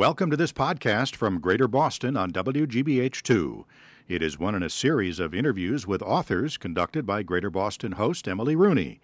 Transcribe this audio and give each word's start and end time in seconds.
Welcome 0.00 0.30
to 0.30 0.36
this 0.38 0.50
podcast 0.50 1.14
from 1.14 1.42
Greater 1.42 1.68
Boston 1.68 2.16
on 2.16 2.32
WGBH2. 2.32 3.64
It 4.08 4.22
is 4.22 4.38
one 4.38 4.54
in 4.54 4.62
a 4.62 4.70
series 4.70 5.20
of 5.20 5.34
interviews 5.34 5.86
with 5.86 6.00
authors 6.00 6.56
conducted 6.56 7.04
by 7.04 7.22
Greater 7.22 7.50
Boston 7.50 7.92
host 7.92 8.26
Emily 8.26 8.56
Rooney. 8.56 9.02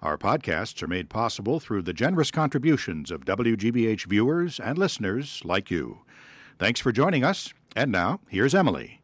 Our 0.00 0.16
podcasts 0.16 0.82
are 0.82 0.86
made 0.86 1.10
possible 1.10 1.60
through 1.60 1.82
the 1.82 1.92
generous 1.92 2.30
contributions 2.30 3.10
of 3.10 3.26
WGBH 3.26 4.06
viewers 4.06 4.58
and 4.58 4.78
listeners 4.78 5.42
like 5.44 5.70
you. 5.70 6.00
Thanks 6.58 6.80
for 6.80 6.92
joining 6.92 7.24
us. 7.24 7.52
And 7.76 7.92
now, 7.92 8.20
here's 8.30 8.54
Emily. 8.54 9.02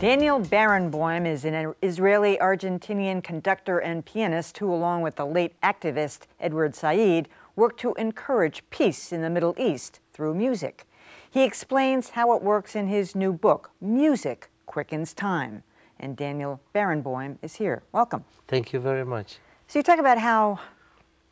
Daniel 0.00 0.40
Barenboim 0.40 1.26
is 1.26 1.44
an 1.44 1.74
Israeli 1.82 2.38
Argentinian 2.38 3.22
conductor 3.22 3.80
and 3.80 4.02
pianist 4.02 4.56
who, 4.56 4.72
along 4.72 5.02
with 5.02 5.16
the 5.16 5.26
late 5.26 5.52
activist 5.60 6.20
Edward 6.40 6.74
Said, 6.74 7.28
worked 7.54 7.78
to 7.80 7.92
encourage 7.96 8.62
peace 8.70 9.12
in 9.12 9.20
the 9.20 9.28
Middle 9.28 9.54
East 9.58 10.00
through 10.14 10.34
music. 10.34 10.86
He 11.30 11.44
explains 11.44 12.08
how 12.08 12.32
it 12.34 12.40
works 12.40 12.74
in 12.74 12.88
his 12.88 13.14
new 13.14 13.34
book, 13.34 13.72
Music 13.78 14.48
Quickens 14.64 15.12
Time. 15.12 15.64
And 15.98 16.16
Daniel 16.16 16.62
Barenboim 16.74 17.36
is 17.42 17.56
here. 17.56 17.82
Welcome. 17.92 18.24
Thank 18.48 18.72
you 18.72 18.80
very 18.80 19.04
much. 19.04 19.36
So, 19.68 19.80
you 19.80 19.82
talk 19.82 19.98
about 19.98 20.16
how 20.16 20.60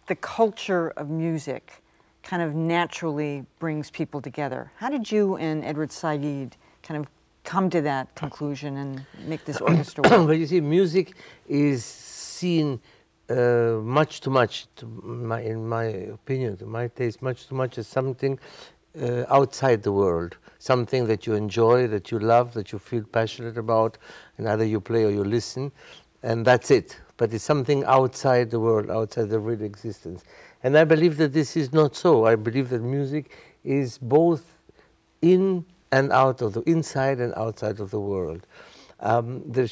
the 0.08 0.14
culture 0.14 0.90
of 0.90 1.08
music 1.08 1.82
kind 2.22 2.42
of 2.42 2.54
naturally 2.54 3.46
brings 3.60 3.90
people 3.90 4.20
together. 4.20 4.70
How 4.76 4.90
did 4.90 5.10
you 5.10 5.38
and 5.38 5.64
Edward 5.64 5.90
Said 5.90 6.54
kind 6.82 7.00
of 7.00 7.06
come 7.48 7.70
to 7.70 7.80
that 7.80 8.14
conclusion 8.14 8.76
and 8.76 9.06
make 9.26 9.42
this 9.46 9.60
orchestra 9.68 10.02
work? 10.10 10.26
but 10.26 10.36
you 10.38 10.46
see, 10.46 10.60
music 10.60 11.14
is 11.48 11.82
seen 11.82 12.78
uh, 13.30 13.80
much 13.98 14.20
too 14.20 14.30
much, 14.30 14.66
to 14.76 14.86
my, 14.86 15.40
in 15.40 15.66
my 15.66 15.84
opinion, 16.18 16.56
to 16.58 16.66
my 16.66 16.88
taste, 16.88 17.22
much 17.22 17.48
too 17.48 17.54
much 17.54 17.78
as 17.78 17.86
something 17.86 18.38
uh, 19.00 19.24
outside 19.28 19.82
the 19.82 19.92
world, 19.92 20.36
something 20.58 21.06
that 21.06 21.26
you 21.26 21.32
enjoy, 21.34 21.86
that 21.86 22.10
you 22.10 22.18
love, 22.18 22.52
that 22.52 22.70
you 22.70 22.78
feel 22.78 23.04
passionate 23.04 23.56
about, 23.56 23.96
and 24.36 24.46
either 24.48 24.64
you 24.64 24.80
play 24.80 25.04
or 25.04 25.10
you 25.10 25.24
listen, 25.24 25.72
and 26.22 26.44
that's 26.44 26.70
it. 26.70 27.00
But 27.16 27.32
it's 27.32 27.44
something 27.44 27.82
outside 27.84 28.50
the 28.50 28.60
world, 28.60 28.90
outside 28.90 29.30
the 29.30 29.40
real 29.40 29.62
existence. 29.62 30.22
And 30.62 30.76
I 30.76 30.84
believe 30.84 31.16
that 31.16 31.32
this 31.32 31.56
is 31.56 31.72
not 31.72 31.96
so. 31.96 32.26
I 32.26 32.34
believe 32.36 32.68
that 32.70 32.82
music 32.82 33.36
is 33.64 33.96
both 33.98 34.44
in 35.22 35.64
and 35.92 36.12
out 36.12 36.42
of 36.42 36.52
the 36.52 36.62
inside 36.62 37.20
and 37.20 37.32
outside 37.34 37.80
of 37.80 37.90
the 37.90 38.00
world. 38.00 38.46
Um, 39.00 39.42
the 39.50 39.70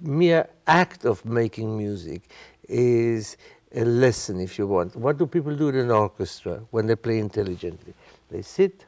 mere 0.00 0.48
act 0.66 1.04
of 1.04 1.24
making 1.24 1.76
music 1.76 2.22
is 2.68 3.36
a 3.74 3.84
lesson, 3.84 4.40
if 4.40 4.58
you 4.58 4.66
want. 4.66 4.96
What 4.96 5.18
do 5.18 5.26
people 5.26 5.54
do 5.54 5.68
in 5.68 5.76
an 5.76 5.90
orchestra 5.90 6.62
when 6.70 6.86
they 6.86 6.96
play 6.96 7.18
intelligently? 7.18 7.92
They 8.30 8.42
sit, 8.42 8.86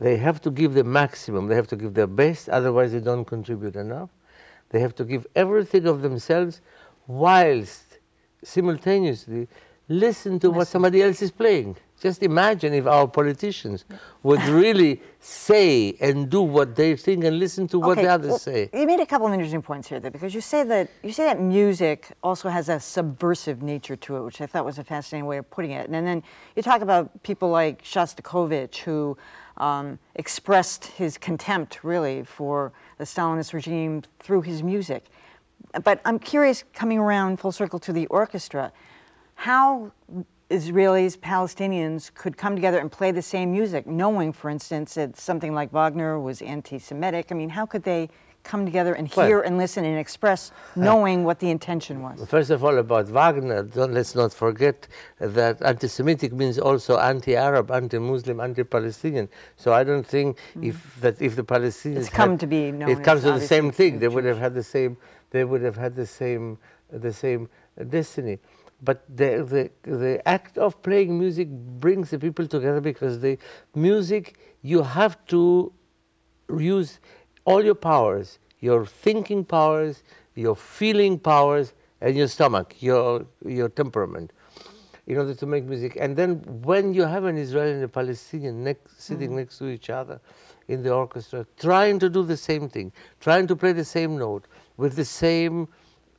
they 0.00 0.16
have 0.16 0.40
to 0.42 0.50
give 0.50 0.74
the 0.74 0.84
maximum, 0.84 1.46
they 1.46 1.54
have 1.54 1.68
to 1.68 1.76
give 1.76 1.94
their 1.94 2.06
best, 2.06 2.48
otherwise, 2.48 2.92
they 2.92 3.00
don't 3.00 3.24
contribute 3.24 3.76
enough. 3.76 4.10
They 4.70 4.80
have 4.80 4.94
to 4.96 5.04
give 5.04 5.26
everything 5.34 5.86
of 5.86 6.02
themselves 6.02 6.60
whilst 7.06 7.98
simultaneously 8.42 9.48
listen 9.88 10.38
to 10.40 10.50
what 10.50 10.68
somebody 10.68 11.02
else 11.02 11.22
is 11.22 11.30
playing. 11.30 11.76
Just 12.00 12.22
imagine 12.22 12.74
if 12.74 12.86
our 12.86 13.08
politicians 13.08 13.84
would 14.22 14.40
really 14.42 15.02
say 15.18 15.96
and 16.00 16.30
do 16.30 16.42
what 16.42 16.76
they 16.76 16.94
think 16.94 17.24
and 17.24 17.38
listen 17.40 17.66
to 17.68 17.80
what 17.80 17.98
Okay, 17.98 18.02
the 18.02 18.08
others 18.12 18.30
well, 18.30 18.38
say. 18.38 18.70
You 18.72 18.86
made 18.86 19.00
a 19.00 19.06
couple 19.06 19.26
of 19.26 19.32
interesting 19.32 19.62
points 19.62 19.88
here, 19.88 19.98
though, 19.98 20.10
because 20.10 20.32
you 20.32 20.40
say 20.40 20.62
that 20.62 20.90
you 21.02 21.12
say 21.12 21.24
that 21.24 21.40
music 21.40 22.12
also 22.22 22.48
has 22.48 22.68
a 22.68 22.78
subversive 22.78 23.62
nature 23.62 23.96
to 23.96 24.16
it, 24.16 24.22
which 24.22 24.40
I 24.40 24.46
thought 24.46 24.64
was 24.64 24.78
a 24.78 24.84
fascinating 24.84 25.26
way 25.26 25.38
of 25.38 25.50
putting 25.50 25.72
it. 25.72 25.88
And 25.90 26.06
then 26.06 26.22
you 26.54 26.62
talk 26.62 26.82
about 26.82 27.22
people 27.24 27.48
like 27.48 27.82
Shostakovich, 27.82 28.76
who 28.76 29.18
um, 29.56 29.98
expressed 30.14 30.86
his 30.86 31.18
contempt, 31.18 31.82
really, 31.82 32.22
for 32.22 32.72
the 32.98 33.04
Stalinist 33.04 33.52
regime 33.52 34.02
through 34.20 34.42
his 34.42 34.62
music. 34.62 35.06
But 35.82 36.00
I'm 36.04 36.20
curious, 36.20 36.62
coming 36.72 36.98
around 36.98 37.40
full 37.40 37.52
circle 37.52 37.80
to 37.80 37.92
the 37.92 38.06
orchestra, 38.06 38.72
how 39.34 39.92
Israelis, 40.50 41.18
Palestinians 41.18 42.12
could 42.14 42.38
come 42.38 42.54
together 42.54 42.78
and 42.78 42.90
play 42.90 43.10
the 43.10 43.20
same 43.20 43.52
music, 43.52 43.86
knowing, 43.86 44.32
for 44.32 44.48
instance, 44.48 44.94
that 44.94 45.16
something 45.16 45.52
like 45.52 45.70
Wagner 45.72 46.18
was 46.18 46.40
anti 46.40 46.78
Semitic. 46.78 47.26
I 47.30 47.34
mean, 47.34 47.50
how 47.50 47.66
could 47.66 47.82
they 47.82 48.08
come 48.44 48.64
together 48.64 48.94
and 48.94 49.12
Well- 49.14 49.26
hear 49.26 49.40
and 49.42 49.58
listen 49.58 49.84
and 49.84 49.98
express 49.98 50.50
uh, 50.50 50.80
knowing 50.80 51.24
what 51.24 51.38
the 51.38 51.50
intention 51.50 52.00
was? 52.02 52.26
First 52.26 52.48
of 52.48 52.64
all, 52.64 52.78
about 52.78 53.08
Wagner, 53.08 53.62
don't, 53.62 53.92
let's 53.92 54.14
not 54.14 54.32
forget 54.32 54.88
that 55.20 55.60
anti 55.60 55.86
Semitic 55.86 56.32
means 56.32 56.58
also 56.58 56.98
anti 56.98 57.36
Arab, 57.36 57.70
anti 57.70 57.98
Muslim, 57.98 58.40
anti 58.40 58.64
Palestinian. 58.64 59.28
So 59.56 59.74
I 59.74 59.84
don't 59.84 60.06
think 60.06 60.38
mm-hmm. 60.38 60.64
if, 60.64 61.00
that 61.02 61.20
if 61.20 61.36
the 61.36 61.44
Palestinians. 61.44 61.96
It's 61.98 62.08
come 62.08 62.30
had- 62.30 62.40
to 62.40 62.46
be 62.46 62.72
known 62.72 62.88
It 62.88 63.04
comes 63.04 63.22
to 63.24 63.32
the 63.32 63.46
same 63.46 63.70
thing. 63.70 63.98
They 63.98 64.08
would 64.08 64.24
have 64.24 64.38
had 64.38 64.54
the 64.54 64.62
same, 64.62 64.96
they 65.30 65.44
would 65.44 65.60
have 65.60 65.76
had 65.76 65.94
the 65.94 66.06
same, 66.06 66.56
the 66.90 67.12
same 67.12 67.50
destiny. 67.90 68.38
But 68.82 69.04
the, 69.08 69.70
the, 69.82 69.90
the 69.90 70.28
act 70.28 70.56
of 70.56 70.80
playing 70.82 71.18
music 71.18 71.48
brings 71.48 72.10
the 72.10 72.18
people 72.18 72.46
together 72.46 72.80
because 72.80 73.20
the 73.20 73.38
music, 73.74 74.38
you 74.62 74.82
have 74.82 75.24
to 75.26 75.72
use 76.56 77.00
all 77.44 77.64
your 77.64 77.74
powers, 77.74 78.38
your 78.60 78.86
thinking 78.86 79.44
powers, 79.44 80.02
your 80.34 80.54
feeling 80.54 81.18
powers, 81.18 81.74
and 82.00 82.16
your 82.16 82.28
stomach, 82.28 82.76
your, 82.80 83.26
your 83.44 83.68
temperament, 83.68 84.32
in 85.06 85.16
order 85.16 85.34
to 85.34 85.46
make 85.46 85.64
music. 85.64 85.96
And 85.98 86.16
then 86.16 86.36
when 86.62 86.94
you 86.94 87.02
have 87.02 87.24
an 87.24 87.36
Israeli 87.36 87.72
and 87.72 87.82
a 87.82 87.88
Palestinian 87.88 88.62
next, 88.62 89.00
sitting 89.02 89.30
mm. 89.30 89.36
next 89.36 89.58
to 89.58 89.66
each 89.68 89.90
other 89.90 90.20
in 90.68 90.82
the 90.82 90.92
orchestra, 90.92 91.46
trying 91.58 91.98
to 91.98 92.08
do 92.08 92.22
the 92.22 92.36
same 92.36 92.68
thing, 92.68 92.92
trying 93.18 93.46
to 93.48 93.56
play 93.56 93.72
the 93.72 93.84
same 93.84 94.16
note 94.16 94.46
with 94.76 94.94
the 94.94 95.04
same 95.04 95.66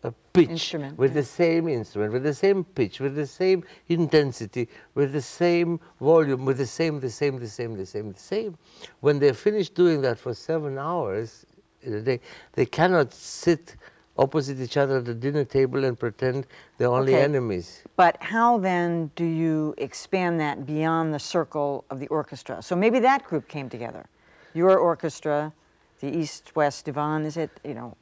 uh, 0.03 0.11
pitch, 0.33 0.49
Instrument, 0.49 0.97
with 0.97 1.11
yeah. 1.11 1.21
the 1.21 1.25
same 1.25 1.67
instrument, 1.67 2.13
with 2.13 2.23
the 2.23 2.33
same 2.33 2.63
pitch, 2.63 2.99
with 2.99 3.15
the 3.15 3.27
same 3.27 3.63
intensity, 3.87 4.69
with 4.95 5.11
the 5.11 5.21
same 5.21 5.79
volume, 5.99 6.45
with 6.45 6.57
the 6.57 6.65
same, 6.65 6.99
the 6.99 7.09
same, 7.09 7.39
the 7.39 7.47
same, 7.47 7.75
the 7.75 7.85
same, 7.85 8.13
the 8.13 8.19
same. 8.19 8.57
When 9.01 9.19
they're 9.19 9.33
finished 9.33 9.75
doing 9.75 10.01
that 10.01 10.17
for 10.17 10.33
seven 10.33 10.77
hours 10.77 11.45
in 11.81 11.93
a 11.93 12.01
day, 12.01 12.21
they 12.53 12.65
cannot 12.65 13.13
sit 13.13 13.75
opposite 14.17 14.59
each 14.59 14.75
other 14.77 14.97
at 14.97 15.05
the 15.05 15.13
dinner 15.13 15.45
table 15.45 15.85
and 15.85 15.97
pretend 15.97 16.45
they're 16.77 16.89
only 16.89 17.13
Okay. 17.15 17.23
enemies. 17.23 17.83
But 17.95 18.17
how 18.21 18.57
then 18.57 19.11
do 19.15 19.23
you 19.23 19.73
expand 19.77 20.39
that 20.41 20.65
beyond 20.65 21.13
the 21.13 21.19
circle 21.19 21.85
of 21.89 21.99
the 21.99 22.07
orchestra? 22.07 22.61
So 22.61 22.75
maybe 22.75 22.99
that 22.99 23.23
group 23.23 23.47
came 23.47 23.69
together. 23.69 24.05
Your 24.53 24.77
orchestra, 24.77 25.53
the 26.01 26.07
East 26.07 26.53
West 26.55 26.85
Divan, 26.85 27.25
is 27.25 27.37
it, 27.37 27.49
you 27.63 27.73
know, 27.73 27.95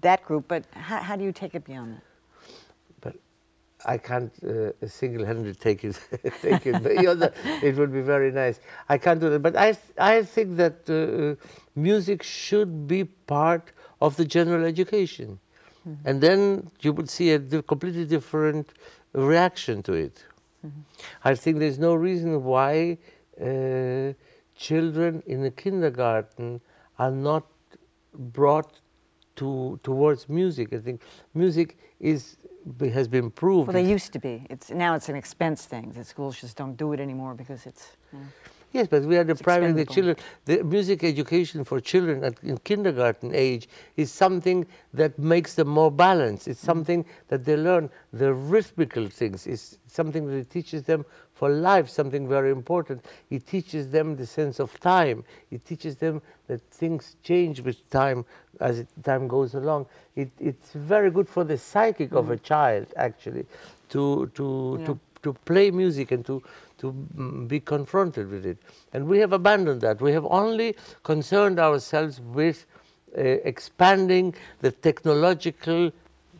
that 0.00 0.24
group, 0.24 0.46
but 0.48 0.64
how, 0.72 0.98
how 0.98 1.16
do 1.16 1.24
you 1.24 1.32
take 1.32 1.54
it 1.54 1.64
beyond 1.64 1.94
that? 1.94 2.02
But 3.00 3.14
I 3.84 3.98
can't 3.98 4.32
uh, 4.44 4.86
single-handedly 4.86 5.54
take 5.54 5.84
it. 5.84 5.98
take 6.42 6.66
it. 6.66 6.82
Know, 6.82 7.30
it 7.62 7.76
would 7.76 7.92
be 7.92 8.00
very 8.00 8.32
nice. 8.32 8.60
I 8.88 8.98
can't 8.98 9.20
do 9.20 9.30
that. 9.30 9.40
But 9.40 9.56
I, 9.56 9.76
I 9.98 10.22
think 10.22 10.56
that 10.56 10.88
uh, 10.88 11.42
music 11.74 12.22
should 12.22 12.86
be 12.88 13.04
part 13.04 13.72
of 14.00 14.16
the 14.16 14.24
general 14.24 14.64
education, 14.64 15.38
and 16.04 16.20
then 16.20 16.70
you 16.80 16.92
would 16.92 17.10
see 17.10 17.32
a 17.32 17.38
completely 17.62 18.04
different 18.04 18.68
reaction 19.12 19.82
to 19.82 19.92
it. 19.92 20.24
I 21.24 21.34
think 21.34 21.58
there's 21.58 21.78
no 21.78 21.94
reason 21.94 22.44
why 22.44 22.98
uh, 23.40 24.12
children 24.56 25.22
in 25.26 25.42
the 25.42 25.50
kindergarten 25.50 26.60
are 26.98 27.10
not 27.10 27.46
brought 28.14 28.80
to 29.36 29.78
towards 29.82 30.28
music. 30.28 30.72
I 30.72 30.78
think 30.78 31.00
music 31.34 31.76
is 32.00 32.36
has 32.80 33.08
been 33.08 33.30
proved. 33.30 33.68
Well, 33.68 33.82
they 33.82 33.90
used 33.90 34.12
to 34.12 34.18
be. 34.18 34.46
It's 34.50 34.70
now 34.70 34.94
it's 34.94 35.08
an 35.08 35.16
expense 35.16 35.64
thing. 35.64 35.92
The 35.92 36.04
schools 36.04 36.40
just 36.40 36.56
don't 36.56 36.76
do 36.76 36.92
it 36.92 37.00
anymore 37.00 37.34
because 37.34 37.66
it's. 37.66 37.96
you 38.12 38.18
know. 38.20 38.26
Yes, 38.72 38.88
but 38.88 39.02
we 39.02 39.18
are 39.18 39.24
depriving 39.24 39.74
the 39.74 39.84
children. 39.84 40.16
The 40.46 40.64
music 40.64 41.04
education 41.04 41.62
for 41.62 41.78
children 41.78 42.24
at, 42.24 42.42
in 42.42 42.56
kindergarten 42.58 43.34
age 43.34 43.68
is 43.96 44.10
something 44.10 44.66
that 44.94 45.18
makes 45.18 45.54
them 45.54 45.68
more 45.68 45.90
balanced. 45.90 46.48
It's 46.48 46.62
mm. 46.62 46.66
something 46.66 47.04
that 47.28 47.44
they 47.44 47.56
learn 47.56 47.90
the 48.12 48.32
rhythmical 48.32 49.08
things. 49.08 49.46
It's 49.46 49.78
something 49.86 50.26
that 50.26 50.36
it 50.36 50.50
teaches 50.50 50.84
them 50.84 51.04
for 51.34 51.50
life, 51.50 51.90
something 51.90 52.26
very 52.28 52.50
important. 52.50 53.04
It 53.30 53.46
teaches 53.46 53.90
them 53.90 54.16
the 54.16 54.26
sense 54.26 54.58
of 54.58 54.78
time. 54.80 55.24
It 55.50 55.66
teaches 55.66 55.96
them 55.96 56.22
that 56.46 56.62
things 56.70 57.16
change 57.22 57.60
with 57.60 57.88
time 57.90 58.24
as 58.60 58.78
it, 58.78 58.88
time 59.02 59.28
goes 59.28 59.54
along. 59.54 59.86
It, 60.16 60.30
it's 60.40 60.72
very 60.72 61.10
good 61.10 61.28
for 61.28 61.44
the 61.44 61.58
psychic 61.58 62.12
of 62.12 62.26
mm. 62.26 62.32
a 62.32 62.36
child, 62.38 62.86
actually, 62.96 63.44
to, 63.90 64.30
to, 64.34 64.76
Yeah. 64.78 64.86
to 64.86 64.98
to 65.22 65.32
play 65.44 65.70
music 65.70 66.10
and 66.12 66.24
to, 66.26 66.42
to 66.78 66.92
mm, 66.92 67.48
be 67.48 67.60
confronted 67.60 68.30
with 68.30 68.44
it. 68.46 68.58
And 68.92 69.06
we 69.06 69.18
have 69.18 69.32
abandoned 69.32 69.80
that. 69.82 70.00
We 70.00 70.12
have 70.12 70.26
only 70.26 70.76
concerned 71.02 71.58
ourselves 71.58 72.20
with 72.20 72.66
uh, 73.16 73.20
expanding 73.20 74.34
the 74.60 74.72
technological 74.72 75.92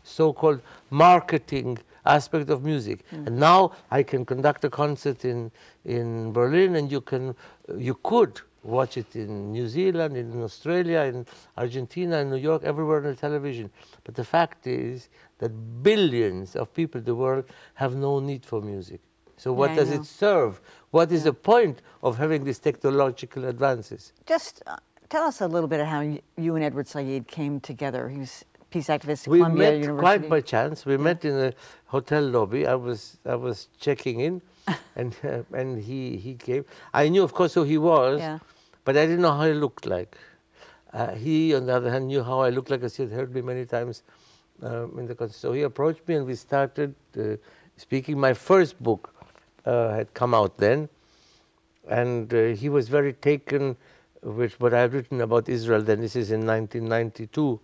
so 0.04 0.32
called 0.32 0.60
marketing 0.90 1.78
aspect 2.04 2.50
of 2.50 2.64
music. 2.64 3.04
Mm. 3.10 3.26
And 3.26 3.38
now 3.38 3.72
I 3.90 4.02
can 4.02 4.24
conduct 4.24 4.64
a 4.64 4.70
concert 4.70 5.24
in 5.24 5.50
in 5.84 6.32
Berlin, 6.32 6.76
and 6.76 6.90
you 6.90 7.00
can 7.00 7.34
you 7.76 7.94
could 8.02 8.40
watch 8.62 8.96
it 8.96 9.16
in 9.16 9.52
New 9.52 9.66
Zealand, 9.68 10.16
in 10.16 10.42
Australia, 10.42 11.00
in 11.00 11.26
Argentina, 11.56 12.18
in 12.18 12.30
New 12.30 12.36
York, 12.36 12.62
everywhere 12.64 12.98
on 12.98 13.04
the 13.04 13.14
television. 13.14 13.70
But 14.04 14.14
the 14.14 14.24
fact 14.24 14.66
is 14.66 15.08
that 15.38 15.50
billions 15.82 16.56
of 16.56 16.72
people 16.72 16.98
in 17.00 17.04
the 17.04 17.14
world 17.14 17.44
have 17.74 17.94
no 17.96 18.20
need 18.20 18.44
for 18.44 18.60
music. 18.60 19.00
So 19.36 19.52
what 19.52 19.70
Yeah, 19.70 19.76
does 19.76 19.90
it 19.90 20.04
serve? 20.04 20.60
What 20.90 21.10
is 21.10 21.24
the 21.24 21.32
point 21.32 21.82
of 22.02 22.16
having 22.18 22.44
these 22.44 22.60
technological 22.60 23.44
advances? 23.46 24.12
Just 24.26 24.62
uh, 24.66 24.76
tell 25.08 25.24
us 25.24 25.40
a 25.40 25.48
little 25.48 25.68
bit 25.68 25.80
of 25.80 25.86
how 25.88 26.00
you, 26.00 26.20
you 26.36 26.54
and 26.54 26.64
Edward 26.64 26.86
Said 26.86 27.26
came 27.26 27.58
together. 27.58 28.08
He 28.08 28.18
was 28.18 28.44
peace 28.70 28.86
activist 28.86 29.26
at 29.26 29.28
We 29.28 29.38
Columbia 29.38 29.70
met 29.72 29.78
University. 29.80 29.98
quite 30.00 30.28
by 30.28 30.40
chance. 30.40 30.86
We 30.86 30.96
met 30.96 31.24
in 31.24 31.34
a 31.36 31.52
hotel 31.86 32.22
lobby. 32.22 32.66
I 32.66 32.74
was 32.76 33.18
I 33.26 33.34
was 33.34 33.68
checking 33.80 34.20
in, 34.20 34.40
and 34.96 35.14
uh, 35.24 35.42
and 35.52 35.82
he 35.82 36.16
he 36.16 36.34
came. 36.34 36.64
I 36.94 37.08
knew, 37.08 37.22
of 37.24 37.32
course, 37.34 37.52
who 37.54 37.64
he 37.64 37.78
was, 37.78 38.20
Yeah. 38.20 38.38
But 38.84 38.96
I 38.96 39.06
didn't 39.06 39.22
know 39.22 39.32
how 39.32 39.46
he 39.46 39.52
looked 39.52 39.86
like. 39.86 40.16
Uh, 40.92 41.14
he, 41.14 41.54
on 41.54 41.66
the 41.66 41.74
other 41.74 41.90
hand, 41.90 42.08
knew 42.08 42.22
how 42.22 42.40
I 42.40 42.50
looked 42.50 42.70
like. 42.70 42.82
As 42.82 42.96
he 42.96 43.04
had 43.04 43.12
heard 43.12 43.34
me 43.34 43.40
many 43.40 43.64
times 43.64 44.02
um, 44.62 44.98
in 44.98 45.06
the 45.06 45.14
concert. 45.14 45.36
So 45.36 45.52
he 45.52 45.62
approached 45.62 46.06
me, 46.06 46.16
and 46.16 46.26
we 46.26 46.34
started 46.34 46.94
uh, 47.18 47.36
speaking. 47.76 48.18
My 48.18 48.34
first 48.34 48.82
book 48.82 49.14
uh, 49.64 49.94
had 49.94 50.12
come 50.14 50.34
out 50.34 50.58
then, 50.58 50.88
and 51.88 52.32
uh, 52.34 52.44
he 52.48 52.68
was 52.68 52.88
very 52.88 53.12
taken 53.14 53.76
with 54.22 54.60
what 54.60 54.74
I 54.74 54.80
had 54.80 54.92
written 54.92 55.20
about 55.20 55.48
Israel. 55.48 55.82
Then 55.82 56.00
this 56.00 56.14
is 56.14 56.30
in 56.30 56.46
1992 56.46 57.60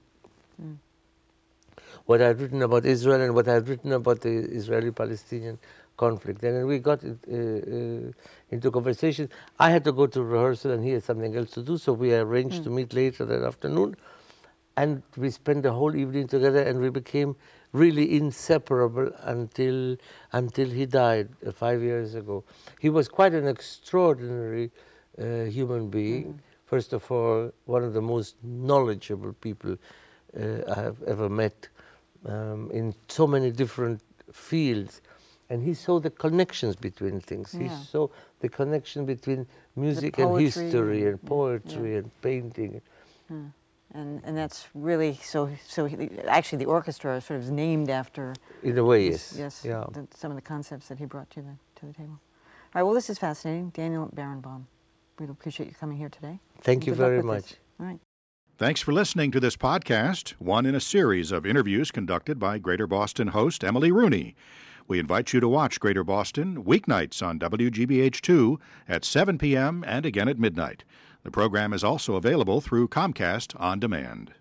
what 2.08 2.22
I 2.22 2.28
had 2.28 2.40
written 2.40 2.62
about 2.62 2.86
Israel 2.86 3.20
and 3.20 3.34
what 3.34 3.46
I 3.48 3.54
had 3.54 3.68
written 3.68 3.92
about 3.92 4.22
the 4.22 4.30
Israeli-Palestinian 4.30 5.58
conflict. 5.98 6.42
And 6.42 6.56
then 6.56 6.66
we 6.66 6.78
got 6.78 7.04
uh, 7.04 7.10
uh, 7.10 8.12
into 8.50 8.70
conversation. 8.70 9.28
I 9.58 9.70
had 9.70 9.84
to 9.84 9.92
go 9.92 10.06
to 10.06 10.22
rehearsal 10.22 10.72
and 10.72 10.82
he 10.82 10.92
had 10.92 11.04
something 11.04 11.36
else 11.36 11.50
to 11.50 11.62
do, 11.62 11.76
so 11.76 11.92
we 11.92 12.14
arranged 12.14 12.64
to 12.64 12.70
meet 12.70 12.94
later 12.94 13.26
that 13.26 13.42
afternoon. 13.42 13.96
And 14.78 15.02
we 15.16 15.30
spent 15.30 15.64
the 15.64 15.72
whole 15.72 15.94
evening 15.94 16.28
together 16.28 16.62
and 16.62 16.80
we 16.80 16.88
became 16.88 17.36
really 17.72 18.16
inseparable 18.16 19.10
until, 19.22 19.96
until 20.32 20.68
he 20.70 20.86
died 20.86 21.28
uh, 21.46 21.52
five 21.52 21.82
years 21.82 22.14
ago. 22.14 22.44
He 22.80 22.88
was 22.88 23.08
quite 23.08 23.34
an 23.34 23.46
extraordinary 23.46 24.70
uh, 25.20 25.44
human 25.44 25.90
being. 25.90 26.40
First 26.64 26.92
of 26.92 27.10
all, 27.10 27.50
one 27.64 27.82
of 27.82 27.92
the 27.92 28.00
most 28.00 28.36
knowledgeable 28.42 29.32
people 29.34 29.76
uh, 30.38 30.74
I 30.76 30.80
have 30.80 31.02
ever 31.04 31.28
met 31.28 31.68
um, 32.26 32.70
in 32.70 32.94
so 33.08 33.26
many 33.26 33.50
different 33.50 34.00
fields. 34.32 35.00
And 35.50 35.62
he 35.62 35.72
saw 35.74 35.98
the 35.98 36.10
connections 36.10 36.76
between 36.76 37.20
things. 37.20 37.52
He 37.52 37.68
saw 37.68 38.08
the 38.40 38.48
connection 38.48 39.06
between 39.06 39.46
music 39.76 40.18
and 40.18 40.38
history 40.38 40.98
and- 41.04 41.08
and 41.08 41.24
poetry 41.24 41.96
and 41.96 42.10
painting. 42.20 42.82
and 43.30 44.20
and 44.24 44.36
that's 44.36 44.68
really 44.74 45.14
so. 45.22 45.48
So 45.66 45.86
he, 45.86 46.10
actually, 46.28 46.58
the 46.64 46.70
orchestra 46.70 47.16
is 47.16 47.24
sort 47.24 47.38
of 47.38 47.44
is 47.44 47.50
named 47.50 47.88
after 47.88 48.34
In 48.62 48.76
a 48.76 48.84
way, 48.84 49.06
his- 49.06 49.32
yes. 49.38 49.64
yes, 49.64 49.64
Yeah. 49.64 49.84
the, 49.90 50.06
some 50.14 50.30
of 50.30 50.36
the 50.36 50.42
concepts 50.42 50.88
that 50.88 50.98
he 50.98 51.06
brought 51.06 51.30
to 51.30 51.40
the 51.42 51.54
to 51.76 51.86
the 51.86 51.92
table. 51.94 52.20
All 52.20 52.74
right. 52.74 52.82
Well, 52.82 52.94
this 52.94 53.08
is 53.08 53.18
fascinating, 53.18 53.70
Daniel 53.70 54.10
Barenboim. 54.14 54.64
Really 55.18 55.32
appreciate 55.32 55.68
you 55.70 55.74
coming 55.74 55.96
here 55.96 56.10
today. 56.10 56.38
Thank 56.60 56.80
and 56.82 56.88
you 56.88 56.94
very 56.94 57.16
with 57.22 57.26
this. 57.26 57.50
much. 57.52 57.58
All 57.80 57.86
right. 57.86 58.00
Thanks 58.58 58.82
for 58.82 58.92
listening 58.92 59.30
to 59.30 59.40
this 59.40 59.56
podcast, 59.56 60.30
one 60.38 60.66
in 60.66 60.74
a 60.74 60.80
series 60.80 61.32
of 61.32 61.46
interviews 61.46 61.90
conducted 61.90 62.38
by 62.38 62.58
Greater 62.58 62.86
Boston 62.88 63.28
host 63.28 63.62
Emily 63.64 63.90
Rooney. 63.92 64.34
We 64.88 64.98
invite 64.98 65.34
you 65.34 65.40
to 65.40 65.48
watch 65.48 65.80
Greater 65.80 66.02
Boston 66.02 66.64
weeknights 66.64 67.22
on 67.22 67.38
WGBH2 67.38 68.58
at 68.88 69.04
7 69.04 69.36
p.m. 69.36 69.84
and 69.86 70.06
again 70.06 70.28
at 70.28 70.38
midnight. 70.38 70.82
The 71.24 71.30
program 71.30 71.74
is 71.74 71.84
also 71.84 72.14
available 72.14 72.62
through 72.62 72.88
Comcast 72.88 73.54
On 73.60 73.78
Demand. 73.78 74.32